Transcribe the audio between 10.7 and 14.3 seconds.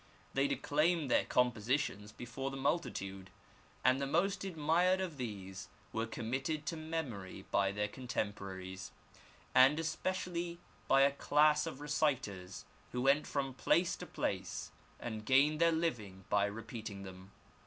by a class of reciters who went from place to